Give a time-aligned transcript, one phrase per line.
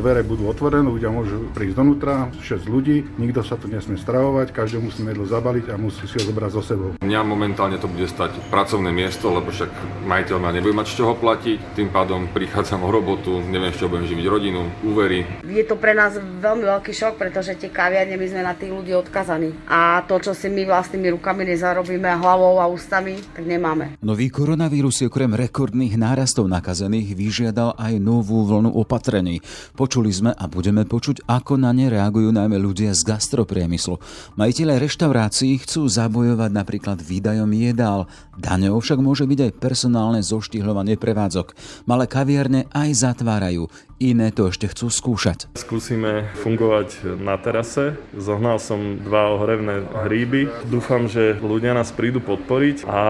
[0.00, 4.80] Dvere budú otvorené, ľudia môžu prísť donútra, 6 ľudí, nikto sa tu nesmie stravovať, každý
[4.80, 6.90] musí jedlo zabaliť a musí si ho zobrať so sebou.
[7.04, 9.68] Mňa momentálne to bude stať pracovné miesto, lebo však
[10.08, 13.92] majiteľ ma nebude mať z čoho platiť, tým pádom prichádzam o robotu, neviem, z čoho
[13.92, 15.20] budem živiť rodinu, úvery.
[15.44, 18.96] Je to pre nás veľmi veľký šok, pretože tie kaviarne my sme na tých ľudí
[18.96, 19.52] odkazaní.
[19.68, 24.00] A to, čo si my vlastnými rukami nezarobíme hlavou a ústami, tak nemáme.
[24.00, 29.44] Nový koronavírus je okrem rekordných nárastov nakazených vyžiadal aj novú vlnu opatrení.
[29.76, 33.98] Po Počuli sme a budeme počuť, ako na ne reagujú najmä ľudia z gastropriemyslu.
[34.38, 38.06] Majiteľe reštaurácií chcú zabojovať napríklad výdajom jedál.
[38.38, 41.58] Daňou však môže byť aj personálne zoštihľovanie prevádzok.
[41.90, 43.66] Malé kaviarne aj zatvárajú
[44.00, 45.52] iné to ešte chcú skúšať.
[45.60, 48.00] Skúsime fungovať na terase.
[48.16, 50.48] Zohnal som dva ohrevné hríby.
[50.72, 53.00] Dúfam, že ľudia nás prídu podporiť a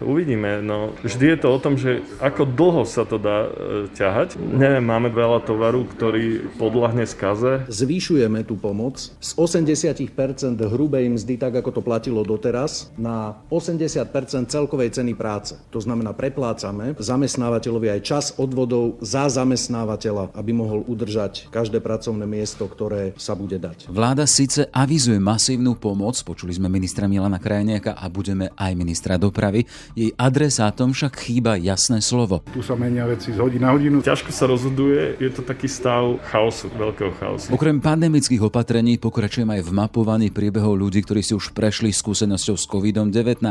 [0.00, 0.64] uvidíme.
[0.64, 3.50] No, vždy je to o tom, že ako dlho sa to dá e,
[3.92, 4.40] ťahať.
[4.40, 7.66] Neviem, máme veľa tovaru, ktorý podľahne skaze.
[7.68, 14.96] Zvýšujeme tú pomoc z 80% hrubej mzdy, tak ako to platilo doteraz, na 80% celkovej
[14.96, 15.58] ceny práce.
[15.74, 22.66] To znamená, preplácame zamestnávateľovi aj čas odvodov za zamestnávateľa aby mohol udržať každé pracovné miesto,
[22.70, 23.90] ktoré sa bude dať.
[23.90, 29.66] Vláda síce avizuje masívnu pomoc, počuli sme ministra Milana Krajniaka a budeme aj ministra dopravy,
[29.98, 32.46] jej adresátom však chýba jasné slovo.
[32.54, 33.98] Tu sa menia veci z hodiny na hodinu.
[34.02, 37.48] Ťažko sa rozhoduje, je to taký stav chaosu, veľkého chaosu.
[37.54, 42.64] Okrem pandemických opatrení pokračujem aj v mapovaní priebehov ľudí, ktorí si už prešli skúsenosťou s
[42.66, 43.44] COVID-19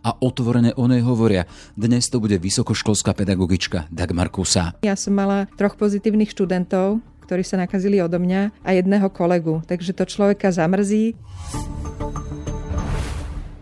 [0.00, 1.44] a otvorene o nej hovoria.
[1.76, 4.76] Dnes to bude vysokoškolská pedagogička Dagmar Kusa.
[4.84, 9.60] Ja som mala troch pozitívnych študentov, ktorí sa nakazili odo mňa a jedného kolegu.
[9.66, 11.18] Takže to človeka zamrzí.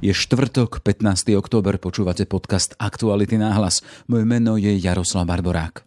[0.04, 1.32] Je štvrtok, 15.
[1.32, 3.80] október, počúvate podcast Aktuality náhlas.
[4.04, 5.80] Moje meno je Jaroslav Barborák.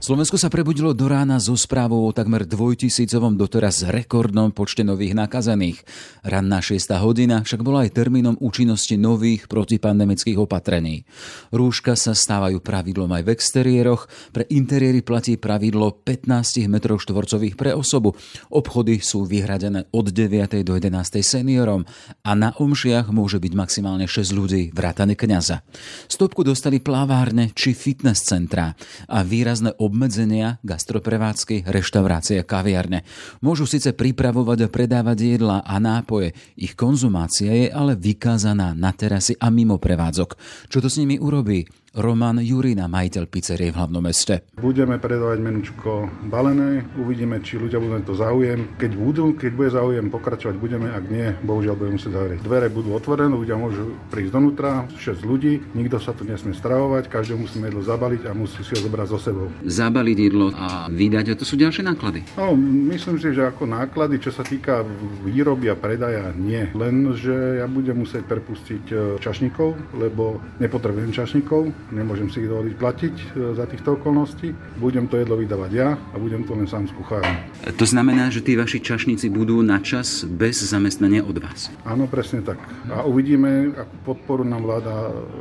[0.00, 5.84] Slovensko sa prebudilo do rána so správou o takmer dvojtisícovom doteraz rekordnom počte nových nakazených.
[6.24, 6.96] Ranná 6.
[7.04, 11.04] hodina však bola aj termínom účinnosti nových protipandemických opatrení.
[11.52, 17.76] Rúška sa stávajú pravidlom aj v exteriéroch, pre interiéry platí pravidlo 15 m štvorcových pre
[17.76, 18.16] osobu.
[18.48, 20.64] Obchody sú vyhradené od 9.
[20.64, 20.96] do 11.
[21.20, 21.84] seniorom
[22.24, 25.60] a na omšiach môže byť maximálne 6 ľudí vrátane kňaza.
[26.08, 28.72] Stopku dostali plavárne či fitness centrá
[29.04, 33.02] a výrazné obmedzenia gastroprevádzky, reštaurácie a kaviarne.
[33.42, 39.34] Môžu síce pripravovať a predávať jedla a nápoje, ich konzumácia je ale vykázaná na terasy
[39.42, 40.38] a mimo prevádzok.
[40.70, 41.66] Čo to s nimi urobí?
[41.90, 44.46] Roman Jurina, majiteľ pizzerie v hlavnom meste.
[44.62, 48.78] Budeme predávať menučko balené, uvidíme, či ľudia budú to záujem.
[48.78, 52.38] Keď budú, keď bude záujem pokračovať, budeme, ak nie, bohužiaľ budeme musieť zavrieť.
[52.46, 57.34] Dvere budú otvorené, ľudia môžu prísť donútra, 6 ľudí, nikto sa tu nesmie stravovať, každý
[57.34, 59.50] musí jedlo zabaliť a musí si ho zobrať so sebou.
[59.66, 62.22] Zabaliť jedlo a vydať, a to sú ďalšie náklady?
[62.38, 62.54] No,
[62.94, 64.86] myslím si, že ako náklady, čo sa týka
[65.26, 66.70] výroby a predaja, nie.
[66.70, 72.74] Len, že ja budem musieť prepustiť e, čašníkov, lebo nepotrebujem čašníkov, nemôžem si ich dovoliť
[72.76, 73.24] platiť e,
[73.56, 74.52] za týchto okolností.
[74.76, 77.32] Budem to jedlo vydávať ja a budem to len sám s kuchárom.
[77.64, 81.72] To znamená, že tí vaši čašníci budú na čas bez zamestnania od vás?
[81.88, 82.60] Áno, presne tak.
[82.92, 84.94] A uvidíme, akú podporu nám vláda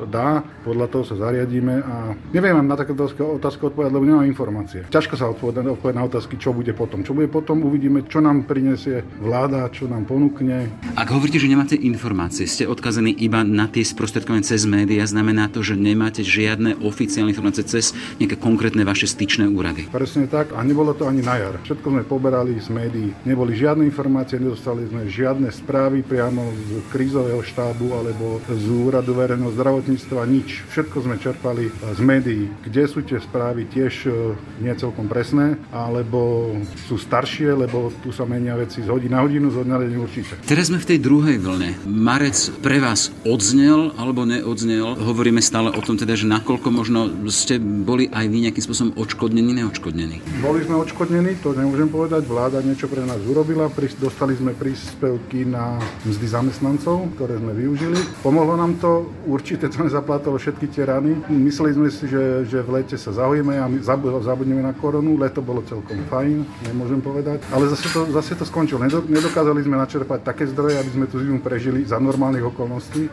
[0.07, 1.95] dá, podľa toho sa zariadíme a
[2.31, 4.85] neviem vám na takéto otázky odpovedať, lebo nemám informácie.
[4.87, 7.03] Ťažko sa odpovedať, odpovedať na otázky, čo bude potom.
[7.03, 10.69] Čo bude potom, uvidíme, čo nám prinesie vláda, čo nám ponúkne.
[10.95, 15.65] Ak hovoríte, že nemáte informácie, ste odkazení iba na tie sprostredkované cez médiá, znamená to,
[15.65, 19.89] že nemáte žiadne oficiálne informácie cez nejaké konkrétne vaše styčné úrady.
[19.89, 21.57] Presne tak a nebolo to ani na jar.
[21.65, 23.09] Všetko sme poberali z médií.
[23.25, 29.49] Neboli žiadne informácie, nedostali sme žiadne správy priamo z krízového štábu alebo z úradu verejného
[29.57, 30.61] zdravotníctva, nič.
[30.69, 32.45] Všetko sme čerpali z médií.
[32.61, 36.53] Kde sú tie správy tiež e, nie celkom presné, alebo
[36.85, 40.35] sú staršie, lebo tu sa menia veci z hodiny na hodinu, z hodiny na určite.
[40.43, 41.79] Teraz sme v tej druhej vlne.
[41.87, 44.99] Marec pre vás odznel alebo neodznel?
[44.99, 46.99] Hovoríme stále o tom teda, že nakoľko možno
[47.31, 50.19] ste boli aj vy nejakým spôsobom odškodnení, neodškodnení?
[50.43, 52.27] Boli sme odškodnení, to nemôžem povedať.
[52.27, 53.71] Vláda niečo pre nás urobila.
[53.99, 57.95] Dostali sme príspevky na mzdy zamestnancov, ktoré sme využili.
[58.19, 61.15] Pomohlo nám to, určite to nezaplatilo všetky tie rany.
[61.31, 63.79] Mysleli sme si, že, že v lete sa zahojíme a my
[64.19, 65.15] zabudneme na koronu.
[65.15, 67.39] Leto bolo celkom fajn, nemôžem povedať.
[67.55, 68.83] Ale zase to, zase to skončilo.
[69.07, 73.07] Nedokázali sme načerpať také zdroje, aby sme tú zimu prežili za normálnych okolností.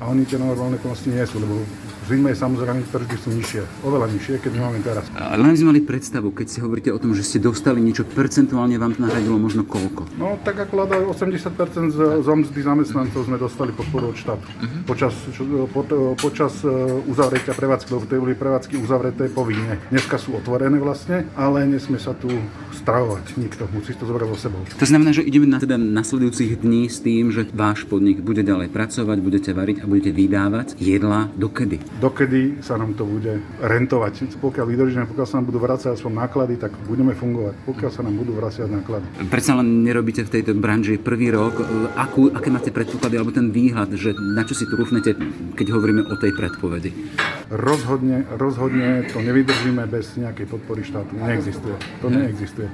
[0.00, 1.56] A oni tie normálne okolnosti nie sú, lebo
[2.06, 5.04] zime samozrejme tržby sú nižšie, oveľa nižšie, keď máme teraz.
[5.14, 8.78] Ale len sme mali predstavu, keď si hovoríte o tom, že ste dostali niečo percentuálne,
[8.78, 10.06] vám to nahradilo možno koľko?
[10.16, 14.46] No tak ako hľadá 80% z, z mzdy zamestnancov sme dostali podporu od štátu.
[14.46, 14.86] Uh-huh.
[14.86, 15.82] Počas, čo, po,
[16.14, 16.70] počas e,
[17.10, 19.82] uzavretia prevádzky, lebo to boli prevádzky uzavreté povinne.
[19.90, 22.30] Dneska sú otvorené vlastne, ale nesmie sa tu
[22.70, 24.62] stravovať nikto, musí to zobrať so sebou.
[24.78, 28.70] To znamená, že ideme na teda nasledujúcich dní s tým, že váš podnik bude ďalej
[28.70, 31.82] pracovať, budete variť a budete vydávať jedla dokedy?
[31.96, 34.36] Dokedy sa nám to bude rentovať.
[34.36, 37.54] Pokiaľ vydržíme, pokiaľ sa nám budú vrácať aspoň náklady, tak budeme fungovať.
[37.64, 39.06] Pokiaľ sa nám budú vrácať náklady.
[39.32, 41.56] Predsa len nerobíte v tejto branži prvý rok.
[41.96, 45.16] Akú, aké máte predpoklady alebo ten výhľad, že na čo si tu rúfnete,
[45.56, 46.92] keď hovoríme o tej predpovedi?
[47.46, 51.14] Rozhodne, rozhodne to nevydržíme bez nejakej podpory štátu.
[51.14, 51.76] Neexistuje.
[52.02, 52.68] To neexistuje.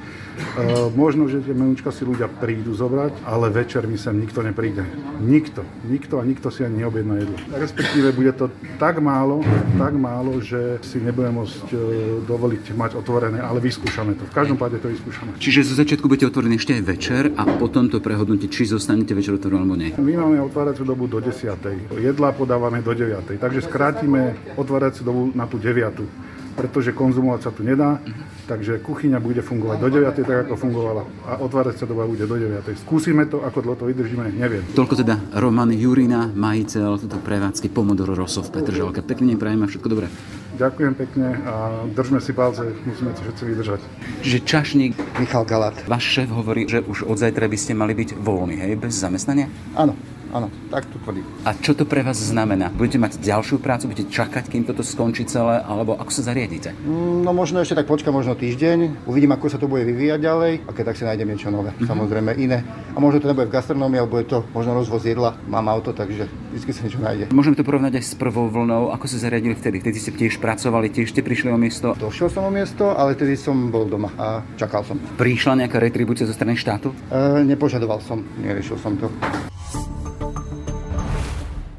[0.57, 4.83] Uh, možno, že tie menúčka si ľudia prídu zobrať, ale večer mi sem nikto nepríde.
[5.21, 5.61] Nikto.
[5.85, 7.37] Nikto a nikto si ani neobjedná jedlo.
[7.53, 8.49] Respektíve bude to
[8.81, 9.37] tak málo,
[9.77, 11.79] tak málo, že si nebudeme môcť uh,
[12.25, 14.25] dovoliť mať otvorené, ale vyskúšame to.
[14.25, 15.37] V každom páde to vyskúšame.
[15.37, 19.37] Čiže zo začiatku budete otvorení ešte aj večer a potom to prehodnúte, či zostanete večer
[19.37, 19.91] otvorený alebo nie.
[20.01, 22.01] My máme otváraciu dobu do 10.
[22.01, 23.37] Jedla podávame do 9.
[23.37, 27.99] Takže skrátime otváraciu dobu na tú 9 pretože konzumovať sa tu nedá,
[28.47, 32.63] takže kuchyňa bude fungovať do 9, tak ako fungovala a otváracia doba bude do 9.
[32.85, 34.63] Skúsime to, ako dlho to vydržíme, neviem.
[34.77, 39.01] Toľko teda Roman Jurina, majiteľ túto prevádzky Pomodoro Rosso v Petržalke.
[39.01, 40.07] Pekne prajeme všetko dobré.
[40.53, 41.55] Ďakujem pekne a
[41.97, 43.81] držme si palce, musíme to všetci vydržať.
[44.21, 45.75] Čiže čašník Michal Galat.
[45.89, 49.49] Váš šéf hovorí, že už od zajtra by ste mali byť voľní, hej, bez zamestnania?
[49.73, 49.97] Áno,
[50.33, 51.21] Áno, tak to tvrdí.
[51.45, 52.73] A čo to pre vás znamená?
[52.73, 56.73] Budete mať ďalšiu prácu, budete čakať, kým toto skončí celé, alebo ako sa zariadite?
[56.89, 60.71] No možno ešte tak počka, možno týždeň, uvidím, ako sa to bude vyvíjať ďalej a
[60.73, 61.85] keď tak si nájdem niečo nové, mm-hmm.
[61.85, 62.65] samozrejme iné.
[62.93, 66.25] A možno to nebude v gastronómii, alebo je to možno rozvoz jedla, mám auto, takže
[66.57, 67.25] vždy sa niečo nájde.
[67.29, 69.85] Môžeme to porovnať aj s prvou vlnou, ako sa zariadili vtedy?
[69.85, 71.93] Vtedy ste tiež pracovali, tiež ste prišli o miesto?
[71.93, 74.97] Došiel som o miesto, ale vtedy som bol doma a čakal som.
[75.21, 76.97] Prišla nejaká retribúcia zo strany štátu?
[77.13, 79.13] E, nepožadoval som, neriešil som to.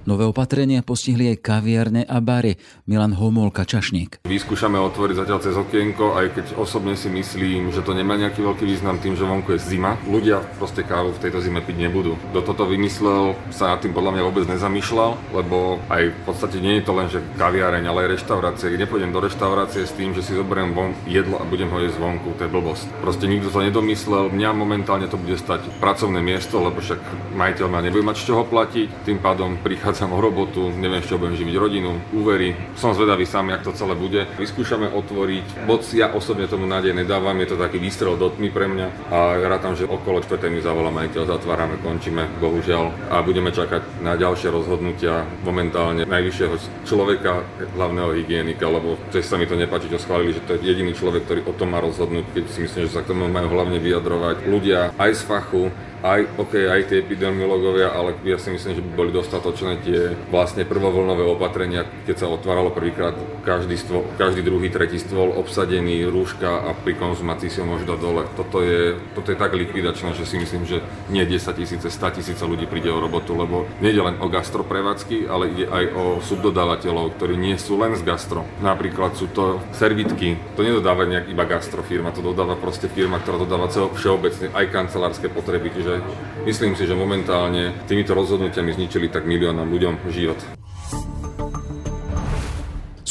[0.04, 2.60] Nové opatrenia postihli aj kaviarne a bary.
[2.92, 4.28] Milan Homolka, Čašník.
[4.28, 8.68] Vyskúšame otvoriť zatiaľ cez okienko, aj keď osobne si myslím, že to nemá nejaký veľký
[8.68, 9.96] význam tým, že vonku je zima.
[10.04, 12.20] Ľudia proste kávu v tejto zime piť nebudú.
[12.36, 16.84] Kto toto vymyslel, sa nad tým podľa mňa vôbec nezamýšľal, lebo aj v podstate nie
[16.84, 18.76] je to len, že kaviareň, ale aj reštaurácie.
[18.76, 22.36] Nepôjdem do reštaurácie s tým, že si zoberiem von jedlo a budem ho jesť vonku,
[22.36, 22.86] to je blbosť.
[23.00, 24.36] Proste nikto to nedomyslel.
[24.36, 27.00] Mňa momentálne to bude stať pracovné miesto, lebo však
[27.40, 31.22] majiteľ ma nebude mať z čoho platiť, tým pádom prichádza prichádzam o robotu, neviem, čo
[31.22, 32.58] budem živiť rodinu, úvery.
[32.74, 34.26] Som zvedavý sám, jak to celé bude.
[34.42, 38.66] Vyskúšame otvoriť, moc ja osobne tomu nádej nedávam, je to taký výstrel do tmy pre
[38.66, 40.50] mňa a rátam, že okolo 4.
[40.50, 43.14] mi zavolá majiteľ, zatvárame, končíme, bohužiaľ.
[43.14, 46.56] A budeme čakať na ďalšie rozhodnutia momentálne najvyššieho
[46.90, 47.46] človeka,
[47.78, 51.30] hlavného hygienika, lebo tiež sa mi to nepáči, čo schválili, že to je jediný človek,
[51.30, 54.50] ktorý o tom má rozhodnúť, keď si myslím, že sa k tomu majú hlavne vyjadrovať
[54.50, 55.70] ľudia aj z fachu,
[56.04, 60.68] aj, OK, aj tie epidemiológovia, ale ja si myslím, že by boli dostatočné tie vlastne
[60.68, 63.16] prvovlnové opatrenia, keď sa otváralo prvýkrát
[63.48, 68.00] každý, stôl, každý druhý, tretí stôl obsadený, rúška a pri konzumácii si ho môže dať
[68.04, 68.28] dole.
[68.36, 72.44] Toto je, toto je tak likvidačné, že si myslím, že nie 10 tisíce, 100 tisíce
[72.44, 77.40] ľudí príde o robotu, lebo nie len o gastroprevádzky, ale ide aj o subdodávateľov, ktorí
[77.40, 78.44] nie sú len z gastro.
[78.60, 83.72] Napríklad sú to servitky, to nedodáva nejak iba gastrofirma, to dodáva proste firma, ktorá dodáva
[83.72, 85.93] všeobecne aj kancelárske potreby, čiže
[86.48, 90.40] myslím si, že momentálne týmito rozhodnutiami zničili tak miliónom ľuďom život.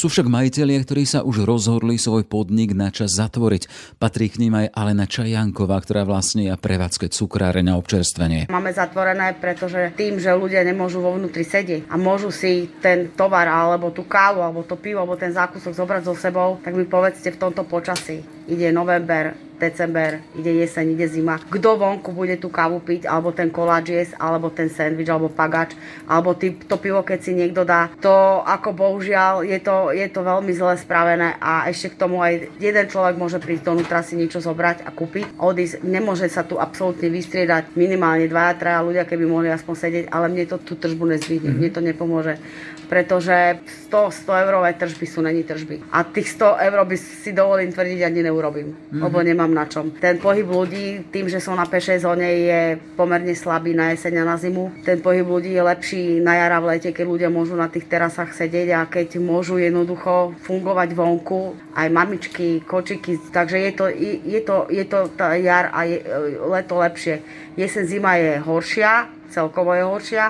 [0.03, 3.95] Sú však majiteľia, ktorí sa už rozhodli svoj podnik na čas zatvoriť.
[4.03, 8.51] Patrí k ním aj Alena Čajanková, ktorá vlastne je prevádzke cukráre na občerstvenie.
[8.51, 13.47] Máme zatvorené, pretože tým, že ľudia nemôžu vo vnútri sedieť a môžu si ten tovar
[13.47, 17.31] alebo tú kávu alebo to pivo alebo ten zákusok zobrať so sebou, tak mi povedzte
[17.31, 18.19] v tomto počasí.
[18.51, 21.39] Ide november, december, ide jeseň, ide zima.
[21.39, 25.77] Kto vonku bude tú kávu piť, alebo ten koláč jesť, alebo ten sendvič, alebo pagač,
[26.05, 27.89] alebo ty, to pivo, keď si niekto dá.
[28.01, 32.53] To ako bohužiaľ je to, je to veľmi zle spravené a ešte k tomu aj
[32.59, 35.85] jeden človek môže prísť donútra si niečo zobrať a kúpiť, odísť.
[35.85, 40.45] Nemôže sa tu absolútne vystriedať minimálne dvaja, traja ľudia, keby mohli aspoň sedieť, ale mne
[40.49, 41.59] to tú tržbu nezvýhne, mm-hmm.
[41.59, 42.33] mne to nepomôže
[42.89, 43.59] pretože
[43.89, 45.81] 100, 100 eurové tržby sú není tržby.
[45.91, 49.01] A tých 100 eur by si dovolím tvrdiť ani neurobím, mm-hmm.
[49.01, 49.91] lebo nemám na čom.
[49.97, 52.61] Ten pohyb ľudí, tým, že som na pešej zóne, je
[52.97, 54.83] pomerne slabý na jeseň a na zimu.
[54.83, 58.33] Ten pohyb ľudí je lepší na jara v lete, keď ľudia môžu na tých terasách
[58.35, 63.85] sedieť a keď môžu jednoducho fungovať vonku, aj mamičky, kočiky, takže je to,
[64.25, 66.01] je to, je to tá jar a je,
[66.49, 67.21] leto lepšie.
[67.57, 70.25] Jesen, zima je horšia, celkovo je horšia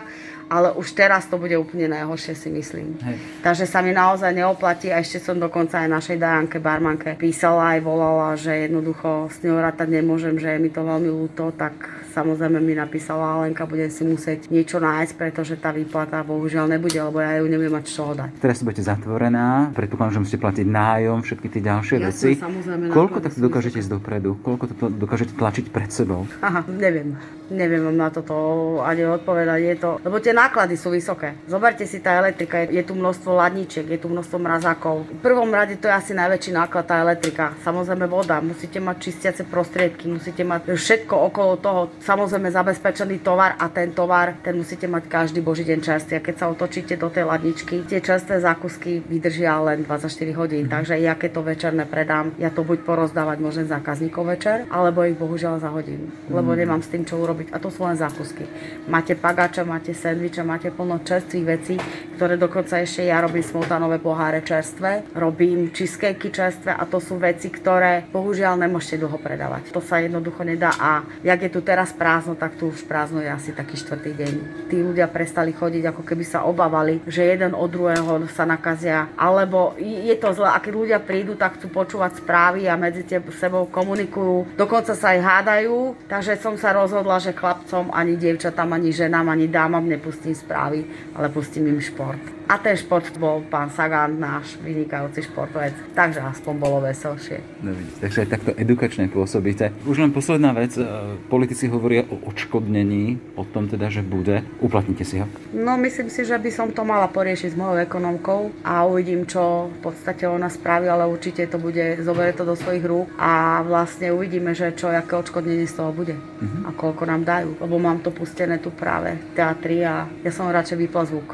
[0.50, 2.98] ale už teraz to bude úplne najhoršie si myslím.
[3.02, 3.18] Hej.
[3.42, 7.80] Takže sa mi naozaj neoplatí a ešte som dokonca aj našej Dajanke barmanke písala aj
[7.82, 11.74] volala, že jednoducho s ňou rátať nemôžem, že je mi to veľmi ľúto, tak
[12.14, 17.18] samozrejme mi napísala Alenka, budem si musieť niečo nájsť, pretože tá výplata bohužiaľ nebude, lebo
[17.18, 18.38] ja ju neviem mať čo dať.
[18.38, 22.30] Teraz budete zatvorená, predpokladám, že musíte platiť nájom, všetky tie ďalšie Jasne, veci.
[22.38, 24.38] samozrejme, Koľko tak dokážete ísť dopredu?
[24.46, 26.30] Koľko to dokážete tlačiť pred sebou?
[26.42, 27.18] Aha, neviem.
[27.50, 28.34] Neviem vám na toto
[28.82, 29.60] ani odpovedať.
[29.62, 31.38] Je to, lebo tie náklady sú vysoké.
[31.46, 35.06] Zoberte si tá elektrika, je, je tu množstvo ladničiek, je tu množstvo mrazákov.
[35.08, 37.54] V prvom rade to je asi najväčší náklad tá elektrika.
[37.62, 43.70] Samozrejme voda, musíte mať čistiace prostriedky, musíte mať všetko okolo toho, samozrejme zabezpečený tovar a
[43.70, 46.14] ten tovar, ten musíte mať každý boží deň čerstvý.
[46.18, 50.66] A keď sa otočíte do tej ladničky, tie čerstvé zákusky vydržia len 24 hodín.
[50.66, 50.74] Mm.
[50.74, 55.14] Takže ja keď to večerné predám, ja to buď porozdávať môžem zákazníkov večer, alebo ich
[55.14, 56.10] bohužiaľ zahodím.
[56.34, 56.60] Lebo Mm.
[56.66, 57.54] nemám s tým čo urobiť.
[57.54, 58.48] A to sú len zákusky.
[58.90, 61.76] Máte pagáča, máte sendviče, máte plno čerstvých vecí,
[62.16, 67.52] ktoré dokonca ešte ja robím smotanové poháre čerstvé, robím cheesecakey čerstvé a to sú veci,
[67.52, 69.76] ktoré bohužiaľ nemôžete dlho predávať.
[69.76, 73.28] To sa jednoducho nedá a jak je tu teraz prázdno, tak tu už prázdno je
[73.28, 74.34] asi taký štvrtý deň.
[74.72, 79.76] Tí ľudia prestali chodiť, ako keby sa obávali, že jeden od druhého sa nakazia, alebo
[79.84, 83.04] je to zle, a keď ľudia prídu, tak chcú počúvať správy a medzi
[83.36, 88.96] sebou komunikujú, dokonca sa aj hádajú, takže som sa rozhodla, že chlapcom, ani dievčatám, ani
[88.96, 92.20] ženám, ani dámam nepustím správy, ale pustím im šport.
[92.48, 97.40] A ten šport bol pán Sagan, náš vynikajúci športovec, takže aspoň bolo veselšie.
[97.64, 99.72] No vidíte, takže aj takto edukačne pôsobíte.
[99.88, 100.84] Už len posledná vec, e,
[101.28, 104.44] politici hovoria o odškodnení, o tom teda, že bude.
[104.60, 105.28] Uplatnite si ho?
[105.56, 109.72] No myslím si, že by som to mala poriešiť s mojou ekonomkou a uvidím, čo
[109.72, 114.12] v podstate ona spraví, ale určite to bude, zoberie to do svojich rúk a vlastne
[114.12, 116.68] uvidíme, že čo, aké odškodnenie z toho bude Mhm.
[116.68, 117.56] a koľko nám dajú.
[117.58, 121.32] Lebo mám to pustené tu práve v teatri a ja som radšej vypla zvuk.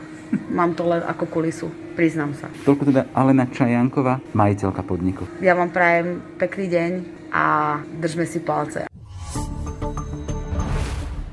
[0.49, 2.49] Mám to len ako kulisu, priznám sa.
[2.65, 5.29] Toľko teda Alena Čajanková, majiteľka podniku.
[5.39, 6.91] Ja vám prajem pekný deň
[7.29, 8.88] a držme si palce.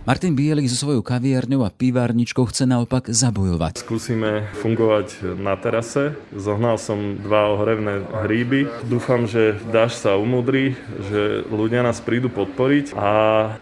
[0.07, 3.83] Martin Bielik so svojou kaviarňou a pivárničkou chce naopak zabojovať.
[3.83, 6.15] Skúsime fungovať na terase.
[6.31, 8.71] Zohnal som dva ohrevné hríby.
[8.87, 10.79] Dúfam, že dáš sa umudrí,
[11.11, 13.11] že ľudia nás prídu podporiť a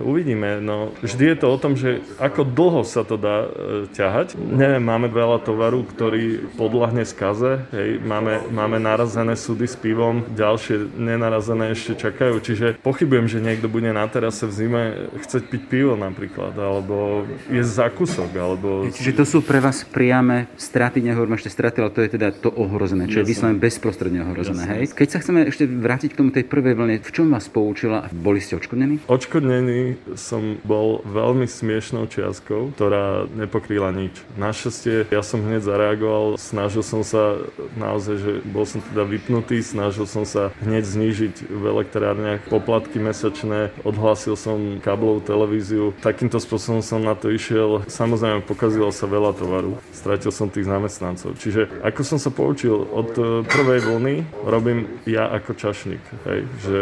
[0.04, 0.60] uvidíme.
[0.60, 4.36] No, vždy je to o tom, že ako dlho sa to dá e, ťahať.
[4.36, 7.64] Neviem, máme veľa tovaru, ktorý podľahne skaze.
[7.72, 12.36] Hej, máme, máme narazené súdy s pivom, ďalšie nenarazené ešte čakajú.
[12.44, 14.82] Čiže pochybujem, že niekto bude na terase v zime
[15.24, 18.68] chceť piť pivo napríklad alebo je zákusok, alebo...
[18.90, 22.50] Čiže to sú pre vás priame straty, nehovorím ešte straty, ale to je teda to
[22.50, 24.62] ohrozené, čo je vyslovene bezprostredne ohrozené.
[24.64, 24.74] Jasné.
[24.74, 24.84] Hej?
[24.94, 28.08] Keď sa chceme ešte vrátiť k tomu tej prvej vlne, v čom vás poučila?
[28.10, 29.04] Boli ste odškodnení?
[29.06, 34.24] Odškodnený som bol veľmi smiešnou čiastkou, ktorá nepokrýla nič.
[34.38, 37.38] Našťastie ja som hneď zareagoval, snažil som sa
[37.78, 43.70] naozaj, že bol som teda vypnutý, snažil som sa hneď znížiť v elektrárniach poplatky mesačné,
[43.84, 45.96] odhlásil som káblovú televíziu.
[46.24, 47.84] Takýmto spôsobom som na to išiel.
[47.84, 49.76] Samozrejme, pokazilo sa veľa tovaru.
[49.92, 51.36] Stratil som tých zamestnancov.
[51.36, 54.14] Čiže ako som sa poučil od e, prvej vlny,
[54.48, 56.00] robím ja ako čašník.
[56.24, 56.78] Hej, že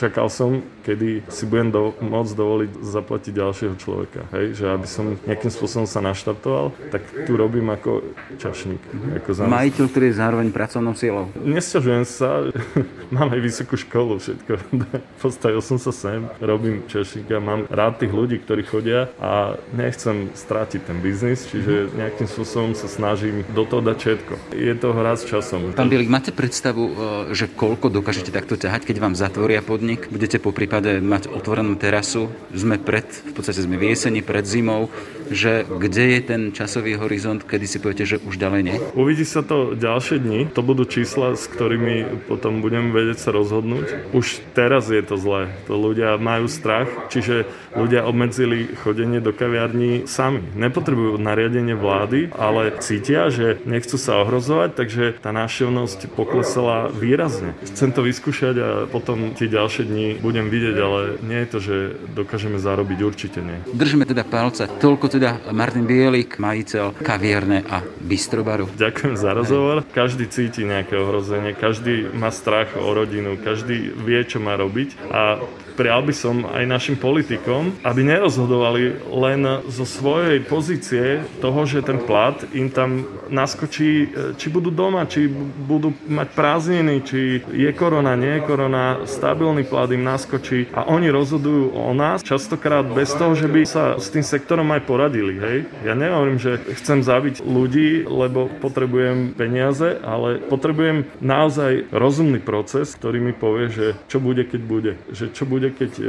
[0.00, 4.32] čakal som, kedy si budem do, môcť dovoliť zaplatiť ďalšieho človeka.
[4.32, 8.00] Hej, že aby som nejakým spôsobom sa naštartoval, tak tu robím ako
[8.40, 8.80] čašník.
[9.20, 9.60] Ako zamestnanec.
[9.60, 11.28] Majiteľ, ktorý je zároveň pracovnou silou.
[11.36, 12.48] Nesťažujem sa,
[13.12, 14.52] mám aj vysokú školu, všetko.
[15.20, 20.86] Postavil som sa sem, robím čašníka, mám rád tých ľudí, ktorí chodia a nechcem strátiť
[20.86, 24.34] ten biznis, čiže nejakým spôsobom sa snažím do toho dať všetko.
[24.54, 25.74] Je to hra s časom.
[25.74, 26.92] Pán Bielik, máte predstavu, e,
[27.34, 30.06] že koľko dokážete takto ťahať, keď vám zatvoria podnik?
[30.06, 32.30] Budete po prípade mať otvorenú terasu?
[32.54, 34.86] Sme pred, v podstate sme v jeseni, pred zimou,
[35.30, 38.76] že kde je ten časový horizont, kedy si poviete, že už ďalej nie?
[38.94, 40.50] Uvidí sa to ďalšie dni.
[40.54, 44.12] To budú čísla, s ktorými potom budem vedieť sa rozhodnúť.
[44.14, 45.50] Už teraz je to zlé.
[45.66, 50.42] To ľudia majú strach, čiže ľudia obmedzili chodenie do kaviarní sami.
[50.54, 57.52] Nepotrebujú nariadenie vlády, ale cítia, že nechcú sa ohrozovať, takže tá návštevnosť poklesala výrazne.
[57.66, 61.76] Chcem to vyskúšať a potom tie ďalšie dni budem vidieť, ale nie je to, že
[62.14, 63.58] dokážeme zarobiť, určite nie.
[63.72, 64.68] Držíme teda palce.
[64.80, 68.68] Toľko teda Martin Bielik, majiteľ kaviarne a bistrobaru.
[68.76, 69.80] Ďakujem za rozhovor.
[69.96, 75.40] Každý cíti nejaké ohrozenie, každý má strach o rodinu, každý vie, čo má robiť a
[75.76, 82.00] prial by som aj našim politikom, aby nerozhodovali len zo svojej pozície toho, že ten
[82.00, 84.06] plat im tam naskočí, e,
[84.40, 85.28] či budú doma, či
[85.68, 91.12] budú mať prázdniny, či je korona, nie je korona, stabilný plat im naskočí a oni
[91.12, 95.36] rozhodujú o nás častokrát bez toho, že by sa s tým sektorom aj poradili.
[95.36, 95.58] Hej?
[95.84, 103.18] Ja nehovorím, že chcem zabiť ľudí, lebo potrebujem peniaze, ale potrebujem naozaj rozumný proces, ktorý
[103.20, 104.92] mi povie, že čo bude, keď bude.
[105.10, 106.04] Že čo bude, keď e,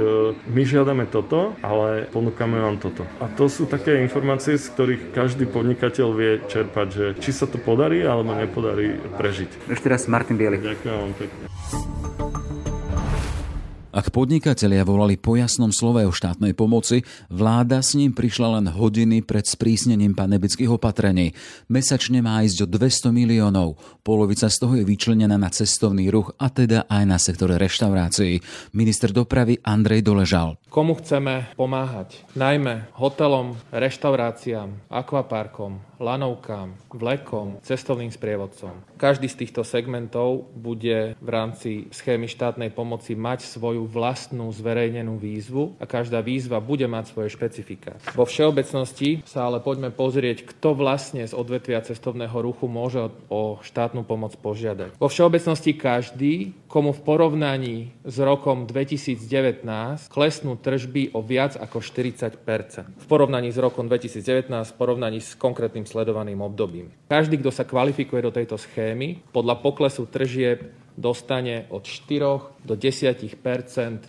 [0.51, 3.07] my žiadame toto, ale ponúkame vám toto.
[3.23, 7.57] A to sú také informácie, z ktorých každý podnikateľ vie čerpať, že či sa to
[7.57, 9.69] podarí alebo nepodarí prežiť.
[9.71, 10.61] Ešte raz Martin Bielý.
[10.61, 12.06] Ďakujem vám pekne.
[13.97, 17.01] Ak podnikatelia volali po jasnom slove o štátnej pomoci,
[17.33, 21.33] vláda s ním prišla len hodiny pred sprísnením pandemických opatrení.
[21.65, 23.81] Mesačne má ísť o 200 miliónov.
[24.05, 28.37] Polovica z toho je vyčlenená na cestovný ruch a teda aj na sektore reštaurácií.
[28.77, 30.61] Minister dopravy Andrej Doležal.
[30.69, 32.21] Komu chceme pomáhať?
[32.37, 38.77] Najmä hotelom, reštauráciám, akvaparkom, lanovkám, vlekom, cestovným sprievodcom.
[39.01, 45.79] Každý z týchto segmentov bude v rámci schémy štátnej pomoci mať svoju vlastnú zverejnenú výzvu
[45.79, 47.95] a každá výzva bude mať svoje špecifika.
[48.13, 54.03] Vo všeobecnosti sa ale poďme pozrieť, kto vlastne z odvetvia cestovného ruchu môže o štátnu
[54.03, 54.99] pomoc požiadať.
[54.99, 59.63] Vo všeobecnosti každý, komu v porovnaní s rokom 2019
[60.11, 62.43] klesnú tržby o viac ako 40%
[62.99, 66.91] V porovnaní s rokom 2019, v porovnaní s konkrétnym sledovaným obdobím.
[67.07, 70.67] Každý, kto sa kvalifikuje do tejto schémy, podľa poklesu tržieb
[70.97, 73.31] dostane od 4 do 10%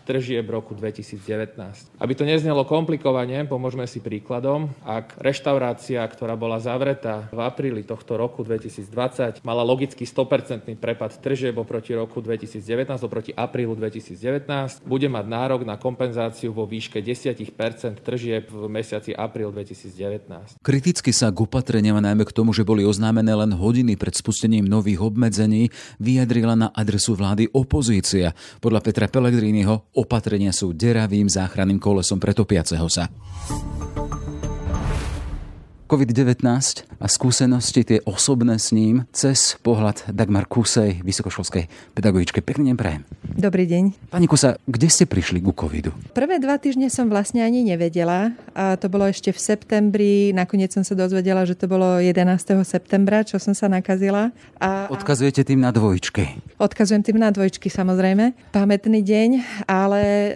[0.03, 1.95] tržieb roku 2019.
[2.03, 4.75] Aby to neznelo komplikovane, pomôžeme si príkladom.
[4.83, 11.55] Ak reštaurácia, ktorá bola zavretá v apríli tohto roku 2020, mala logicky 100% prepad tržieb
[11.55, 18.51] oproti roku 2019, oproti aprílu 2019, bude mať nárok na kompenzáciu vo výške 10% tržieb
[18.51, 20.59] v mesiaci apríl 2019.
[20.65, 25.05] Kriticky sa k opatreniam najmä k tomu, že boli oznámené len hodiny pred spustením nových
[25.05, 25.71] obmedzení,
[26.03, 28.33] vyjadrila na adresu vlády opozícia.
[28.57, 33.07] Podľa Petra Pellegriniho opatrenia sú deravým záchranným kolesom pretopiaceho sa.
[35.89, 36.45] COVID-19
[37.01, 42.45] a skúsenosti, tie osobné s ním, cez pohľad Dagmar Kusej, vysokoškolskej pedagogičke.
[42.45, 43.03] Pekný deň prajem.
[43.25, 44.13] Dobrý deň.
[44.13, 45.97] Pani Kusa, kde ste prišli ku covidu?
[46.13, 48.37] Prvé dva týždne som vlastne ani nevedela.
[48.53, 50.13] A to bolo ešte v septembri.
[50.37, 52.21] Nakoniec som sa dozvedela, že to bolo 11.
[52.69, 54.29] septembra, čo som sa nakazila.
[54.61, 56.37] A, Odkazujete tým na dvojčky?
[56.61, 58.53] Odkazujem tým na dvojčky, samozrejme.
[58.53, 59.31] Pamätný deň,
[59.65, 60.33] ale e,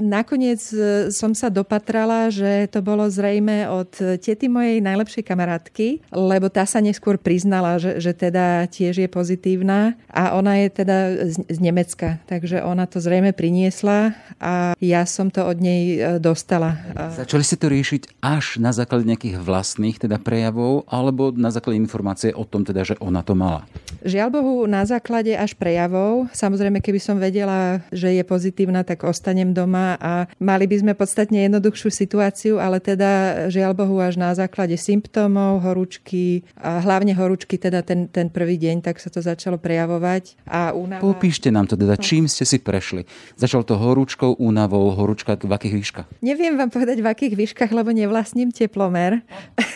[0.00, 3.92] nakoniec e, som sa dopatrala, že to bolo zrejme od
[4.24, 9.98] tety mojej najlepšej kamarátky, lebo tá sa neskôr priznala, že, že teda tiež je pozitívna
[10.06, 10.96] a ona je teda
[11.26, 16.22] z, z Nemecka, takže ona to zrejme priniesla a ja som to od nej e,
[16.22, 16.78] dostala.
[16.94, 22.30] Začali ste to riešiť až na základe nejakých vlastných teda prejavov alebo na základe informácie
[22.30, 23.66] o tom teda, že ona to mala?
[24.06, 26.30] Žiaľ Bohu, na základe až prejavov.
[26.30, 31.48] Samozrejme, keby som vedela, že je pozitívna, tak ostanem doma a mali by sme podstatne
[31.48, 37.56] jednoduchšiu situáciu, ale teda žiaľ Bohu až na základe základe symptómov horúčky a hlavne horúčky
[37.56, 40.36] teda ten, ten prvý deň, tak sa to začalo prejavovať.
[40.46, 41.00] A únava...
[41.00, 43.08] Popíšte nám to teda, čím ste si prešli.
[43.40, 46.06] Začal to horúčkou, únavou, horúčka v akých výškach?
[46.20, 49.24] Neviem vám povedať v akých výškach, lebo nevlastním teplomer.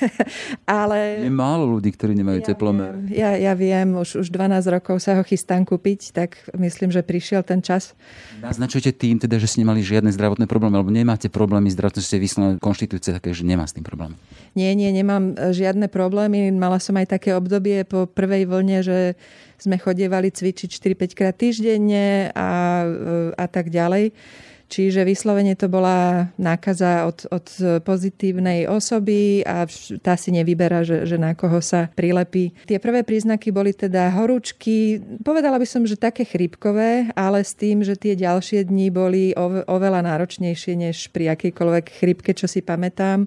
[0.69, 1.25] ale...
[1.25, 2.93] Je málo ľudí, ktorí nemajú ja teplomer.
[3.09, 7.01] Viem, ja, ja viem, už, už 12 rokov sa ho chystám kúpiť, tak myslím, že
[7.03, 7.97] prišiel ten čas.
[8.45, 12.57] Naznačujete tým teda, že ste nemali žiadne zdravotné problémy, alebo nemáte problémy zdravotné, ste vyslené
[12.61, 14.15] konštitúcie také, že nemá s tým problém.
[14.59, 16.51] Nie, nie, nemám e, žiadne problémy.
[16.55, 18.99] Mala som aj také obdobie po prvej vlne, že
[19.61, 22.51] sme chodievali cvičiť 4-5 krát týždenne a,
[22.85, 22.89] e,
[23.35, 24.13] a tak ďalej.
[24.71, 27.47] Čiže vyslovene to bola nákaza od, od
[27.83, 29.67] pozitívnej osoby a
[29.99, 32.55] tá si nevyberá, že, že na koho sa prilepí.
[32.71, 37.83] Tie prvé príznaky boli teda horúčky, povedala by som, že také chrípkové, ale s tým,
[37.83, 39.35] že tie ďalšie dni boli
[39.67, 43.27] oveľa náročnejšie než pri akejkoľvek chrípke, čo si pamätám.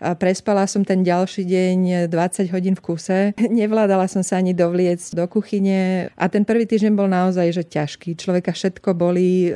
[0.00, 1.78] A prespala som ten ďalší deň
[2.12, 3.20] 20 hodín v kuse.
[3.60, 8.16] Nevládala som sa ani dovliecť do kuchyne a ten prvý týždeň bol naozaj že ťažký.
[8.16, 9.52] Človeka všetko boli, e,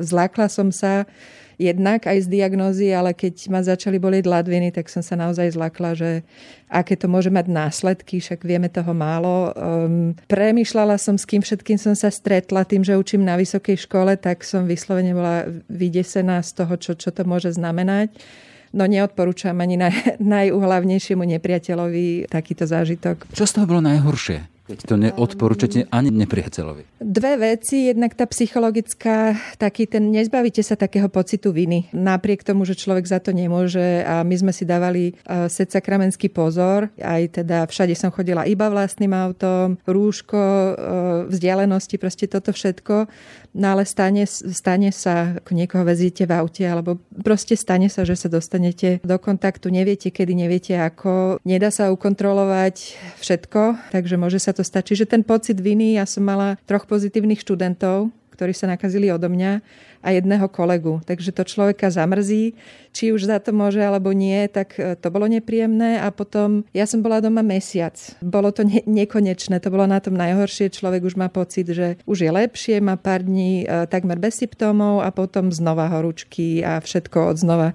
[0.00, 1.04] zlákla som sa
[1.60, 5.94] jednak aj z diagnózy, ale keď ma začali bolieť ladviny, tak som sa naozaj zlakla,
[5.94, 6.26] že
[6.66, 9.52] aké to môže mať následky, však vieme toho málo.
[9.54, 14.16] Um, premýšľala som, s kým všetkým som sa stretla, tým, že učím na vysokej škole,
[14.18, 18.10] tak som vyslovene bola vydesená z toho, čo, čo to môže znamenať.
[18.72, 23.28] No neodporúčam ani naj, najuhlavnejšiemu nepriateľovi takýto zážitok.
[23.36, 24.52] Čo z toho bolo najhoršie?
[24.62, 27.02] Keď to neodporúčate ani nepriateľovi.
[27.02, 27.90] Dve veci.
[27.90, 31.90] Jednak tá psychologická, taký ten, nezbavíte sa takého pocitu viny.
[31.90, 36.30] Napriek tomu, že človek za to nemôže a my sme si dávali uh, set sakramenský
[36.30, 36.94] pozor.
[37.02, 40.72] Aj teda všade som chodila iba vlastným autom, rúško, uh,
[41.26, 43.10] vzdialenosti, proste toto všetko.
[43.52, 48.16] No ale stane, stane sa, ako niekoho vezíte v aute, alebo proste stane sa, že
[48.16, 51.36] sa dostanete do kontaktu, neviete kedy, neviete ako.
[51.44, 54.96] Nedá sa ukontrolovať všetko, takže môže sa to stať.
[54.96, 59.60] Čiže ten pocit viny, ja som mala troch pozitívnych študentov, ktorí sa nakazili odo mňa
[60.02, 60.98] a jedného kolegu.
[61.06, 62.58] Takže to človeka zamrzí,
[62.90, 66.88] či už za to môže alebo nie, tak e, to bolo nepríjemné a potom ja
[66.88, 67.94] som bola doma mesiac.
[68.18, 70.74] Bolo to ne- nekonečné, to bolo na tom najhoršie.
[70.74, 75.06] Človek už má pocit, že už je lepšie, má pár dní e, takmer bez symptómov
[75.06, 77.68] a potom znova horúčky a všetko od znova.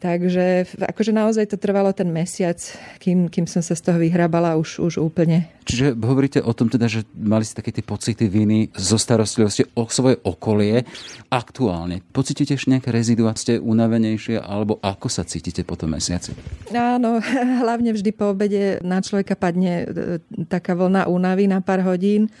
[0.00, 2.56] Takže akože naozaj to trvalo ten mesiac,
[2.96, 5.52] kým, kým som sa z toho vyhrabala už, už úplne.
[5.68, 9.84] Čiže hovoríte o tom teda, že mali ste také tie pocity viny zo starostlivosti o
[9.92, 10.88] svoje okolie.
[11.28, 13.36] Aktuálne pocítite ešte nejaké rezidua?
[13.36, 16.32] Ste unavenejšie alebo ako sa cítite po tom mesiaci?
[16.72, 17.20] Áno,
[17.60, 19.84] hlavne vždy po obede na človeka padne e,
[20.48, 22.32] taká vlna únavy na pár hodín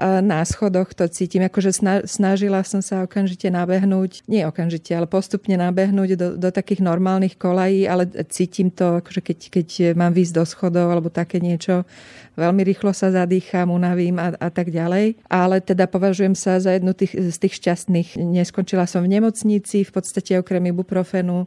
[0.00, 1.44] na schodoch to cítim.
[1.44, 1.76] Akože
[2.08, 7.84] snažila som sa okamžite nabehnúť, nie okamžite, ale postupne nabehnúť do, do takých normálnych kolají,
[7.84, 11.84] ale cítim to, akože keď, keď mám výsť do schodov alebo také niečo,
[12.40, 15.20] veľmi rýchlo sa zadýcham, unavím a, a tak ďalej.
[15.28, 18.16] Ale teda považujem sa za jednu tých, z tých šťastných.
[18.16, 21.44] Neskončila som v nemocnici, v podstate okrem ibuprofenu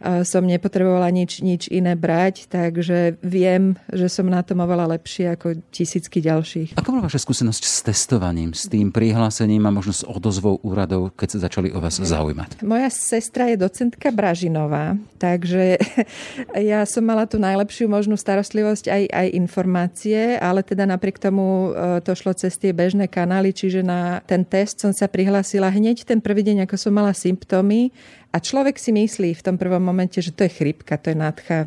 [0.00, 5.56] som nepotrebovala nič, nič iné brať, takže viem, že som na tom oveľa lepšie ako
[5.72, 6.76] tisícky ďalších.
[6.76, 11.28] Ako bola vaša skúsenosť s testovaním, s tým prihlásením a možno s odozvou úradov, keď
[11.36, 12.60] sa začali o vás zaujímať?
[12.60, 15.80] Moja sestra je docentka Bražinová, takže
[16.70, 22.04] ja som mala tú najlepšiu možnú starostlivosť aj, aj informácie, ale teda napriek tomu e,
[22.04, 26.20] to šlo cez tie bežné kanály, čiže na ten test som sa prihlásila hneď ten
[26.20, 27.88] prvý deň, ako som mala symptómy
[28.32, 31.58] a človek si myslí v tom prvom momente, že to je chrypka, to je nádcha,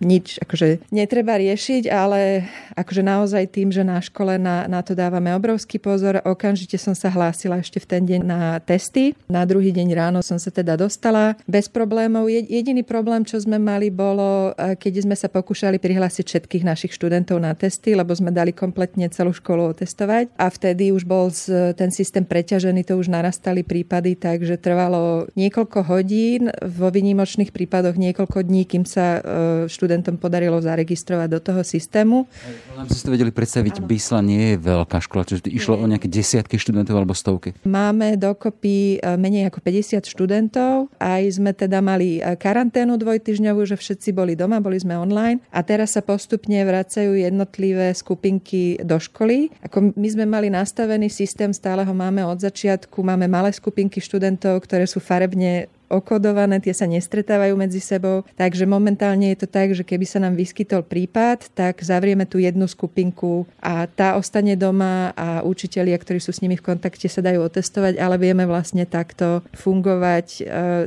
[0.00, 2.44] nič akože netreba riešiť, ale
[2.76, 7.08] akože naozaj tým, že na škole na, na to dávame obrovský pozor, okamžite som sa
[7.08, 9.16] hlásila ešte v ten deň na testy.
[9.30, 12.28] Na druhý deň ráno som sa teda dostala bez problémov.
[12.28, 17.40] Jediný problém, čo sme mali, bolo, e, keď sme sa pokúšali prihlásiť všetkých našich študentov
[17.40, 21.28] na testy, lebo sme dali kompletne celú školu otestovať a vtedy už bol
[21.74, 28.46] ten systém preťažený, to už narastali prípady, takže trvalo niekoľko hodín, vo výnimočných prípadoch niekoľko
[28.46, 29.18] dní, kým sa
[29.66, 32.26] študenti študentom podarilo zaregistrovať do toho systému.
[32.74, 33.86] Nám si to vedeli predstaviť, ano.
[33.86, 35.82] Bysla nie je veľká škola, čiže išlo nie.
[35.86, 37.54] o nejaké desiatky študentov alebo stovky.
[37.62, 40.90] Máme dokopy e, menej ako 50 študentov.
[40.98, 45.38] Aj sme teda mali e, karanténu dvojtyžňovú, že všetci boli doma, boli sme online.
[45.54, 49.54] A teraz sa postupne vracajú jednotlivé skupinky do školy.
[49.62, 53.06] Ako my sme mali nastavený systém, stále ho máme od začiatku.
[53.06, 58.26] Máme malé skupinky študentov, ktoré sú farebne okodované, tie sa nestretávajú medzi sebou.
[58.34, 62.66] Takže momentálne je to tak, že keby sa nám vyskytol prípad, tak zavrieme tú jednu
[62.66, 67.46] skupinku a tá ostane doma a učitelia, ktorí sú s nimi v kontakte, sa dajú
[67.46, 70.42] otestovať, ale vieme vlastne takto fungovať e,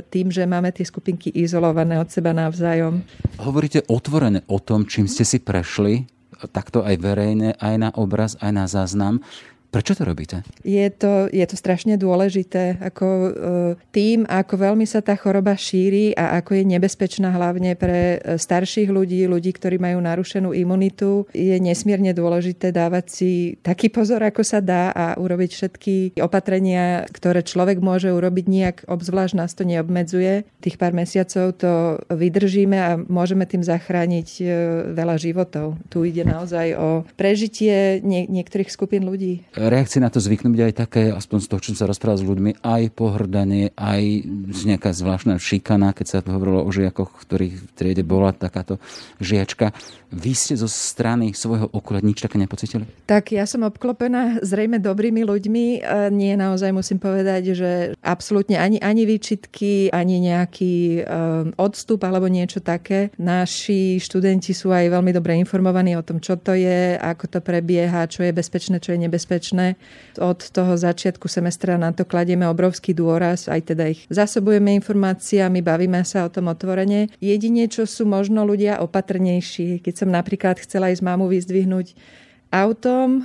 [0.06, 3.02] tým, že máme tie skupinky izolované od seba navzájom.
[3.40, 6.06] Hovoríte otvorene o tom, čím ste si prešli,
[6.48, 9.20] takto aj verejne, aj na obraz, aj na záznam.
[9.70, 10.42] Prečo to robíte?
[10.66, 12.82] Je to, je to strašne dôležité.
[12.82, 13.30] Ako, e,
[13.94, 18.90] tým, ako veľmi sa tá choroba šíri a ako je nebezpečná hlavne pre e, starších
[18.90, 23.30] ľudí, ľudí, ktorí majú narušenú imunitu, je nesmierne dôležité dávať si
[23.62, 29.38] taký pozor, ako sa dá a urobiť všetky opatrenia, ktoré človek môže urobiť nejak, obzvlášť
[29.38, 30.50] nás to neobmedzuje.
[30.58, 34.44] Tých pár mesiacov to vydržíme a môžeme tým zachrániť e,
[34.98, 35.78] veľa životov.
[35.94, 40.74] Tu ide naozaj o prežitie nie, niektorých skupín ľudí reakcie na to zvyknú byť aj
[40.78, 44.24] také, aspoň z toho, čo som sa rozprával s ľuďmi, aj pohrdanie, aj
[44.64, 48.78] nejaká zvláštna šikana, keď sa to hovorilo o žiakoch, ktorých v triede bola takáto
[49.18, 49.74] žiačka.
[50.10, 52.86] Vy ste zo strany svojho okolia nič také nepocitili?
[53.06, 55.86] Tak ja som obklopená zrejme dobrými ľuďmi.
[56.14, 57.70] Nie naozaj musím povedať, že
[58.02, 63.14] absolútne ani, ani výčitky, ani nejaký um, odstup alebo niečo také.
[63.22, 68.10] Naši študenti sú aj veľmi dobre informovaní o tom, čo to je, ako to prebieha,
[68.10, 69.49] čo je bezpečné, čo je nebezpečné.
[70.20, 76.02] Od toho začiatku semestra na to kladieme obrovský dôraz, aj teda ich zasobujeme informáciami, bavíme
[76.06, 77.10] sa o tom otvorene.
[77.18, 81.94] Jedine, čo sú možno ľudia opatrnejší, keď som napríklad chcela aj z mamu vyzdvihnúť
[82.50, 83.22] autom,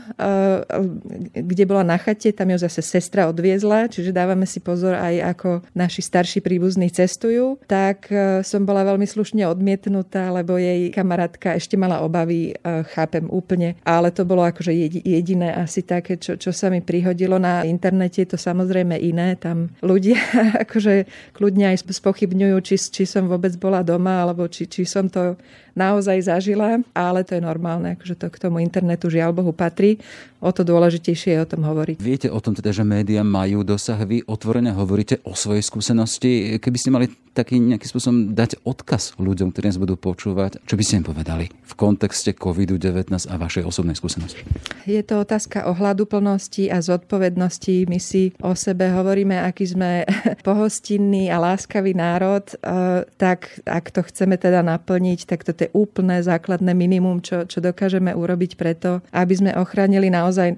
[1.34, 5.50] kde bola na chate, tam ju zase sestra odviezla, čiže dávame si pozor aj ako
[5.74, 8.08] naši starší príbuzní cestujú, tak
[8.46, 12.54] som bola veľmi slušne odmietnutá, lebo jej kamarátka ešte mala obavy,
[12.94, 17.42] chápem úplne, ale to bolo akože jediné asi také, čo, čo sa mi prihodilo.
[17.42, 20.22] Na internete, je to samozrejme iné, tam ľudia
[20.64, 25.36] akože kľudne aj spochybňujú, či, či som vôbec bola doma, alebo či, či som to
[25.76, 30.00] naozaj zažila, ale to je normálne, akože to k tomu internetu žiaľ Bohu patrí.
[30.46, 31.98] O to dôležitejšie je o tom hovoriť.
[31.98, 36.62] Viete o tom teda, že médiá majú dosah, vy otvorene hovoríte o svojej skúsenosti.
[36.62, 40.84] Keby ste mali taký nejaký spôsobom dať odkaz ľuďom, ktorí nás budú počúvať, čo by
[40.88, 44.48] ste im povedali v kontexte COVID-19 a vašej osobnej skúsenosti?
[44.88, 47.92] Je to otázka ohľadu plnosti a zodpovednosti.
[47.92, 50.08] My si o sebe hovoríme, aký sme
[50.48, 56.24] pohostinný a láskavý národ, eh, tak ak to chceme teda naplniť, tak toto je úplné
[56.24, 60.56] základné minimum, čo, čo dokážeme urobiť preto, aby sme ochránili naozaj eh,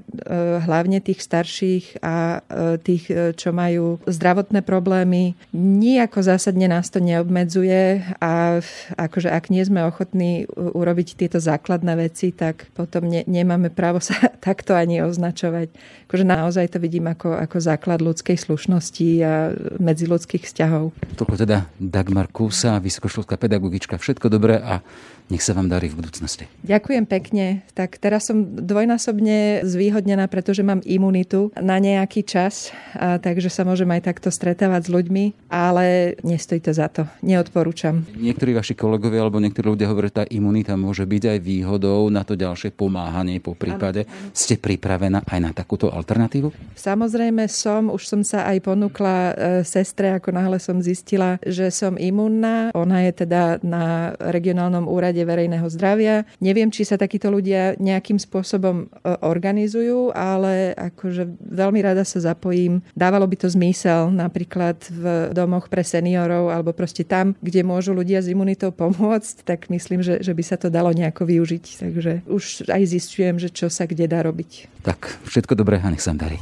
[0.63, 5.37] hlavne tých starších a eh, tých, čo majú zdravotné problémy.
[5.53, 8.59] Nijako zásadne nás to neobmedzuje a
[8.97, 14.15] akože ak nie sme ochotní urobiť tieto základné veci, tak potom ne, nemáme právo sa
[14.47, 15.69] takto ani označovať.
[16.07, 20.95] Akože naozaj to vidím ako, ako základ ľudskej slušnosti a medziludských vzťahov.
[21.19, 23.99] Toľko teda Dagmar Kúsa, vysokoškolská pedagogička.
[23.99, 24.79] Všetko dobré a
[25.27, 26.47] nech sa vám darí v budúcnosti.
[26.63, 27.67] Ďakujem pekne.
[27.75, 33.89] Tak teraz som dvojnásobne zvýhodnená, pretože mám imunitu na nejaký čas, a takže sa môžem
[33.91, 37.03] aj takto stretávať s ľuďmi, ale nestojí to za to.
[37.19, 38.07] Neodporúčam.
[38.15, 42.23] Niektorí vaši kolegovia alebo niektorí ľudia hovoria, že tá imunita môže byť aj výhodou na
[42.23, 44.07] to ďalšie pomáhanie po prípade.
[44.07, 44.31] Ano.
[44.31, 46.53] Ste pripravená aj na takúto alternatívu?
[46.77, 49.33] Samozrejme som, už som sa aj ponúkla e,
[49.67, 52.71] sestre, ako náhle som zistila, že som imunná.
[52.77, 56.27] Ona je teda na regionálnom úrade Rade verejného zdravia.
[56.43, 59.15] Neviem, či sa takíto ľudia nejakým spôsobom e,
[59.47, 62.83] organizujú, ale akože veľmi rada sa zapojím.
[62.91, 68.19] Dávalo by to zmysel napríklad v domoch pre seniorov alebo proste tam, kde môžu ľudia
[68.19, 71.65] s imunitou pomôcť, tak myslím, že, že by sa to dalo nejako využiť.
[71.79, 74.83] Takže už aj zistujem, že čo sa kde dá robiť.
[74.83, 76.35] Tak, všetko dobré a nech sa darí.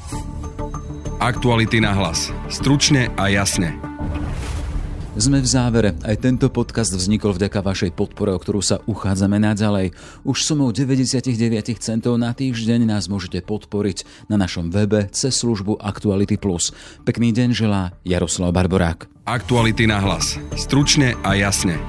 [1.22, 2.34] Aktuality na hlas.
[2.50, 3.78] Stručne a jasne.
[5.16, 5.96] Sme v závere.
[6.04, 9.96] Aj tento podcast vznikol vďaka vašej podpore, o ktorú sa uchádzame naďalej.
[10.28, 11.32] Už sumou 99
[11.80, 16.36] centov na týždeň nás môžete podporiť na našom webe cez službu Aktuality+.
[17.08, 19.08] Pekný deň želá Jaroslav Barborák.
[19.24, 20.36] Aktuality na hlas.
[20.60, 21.80] Stručne a jasne.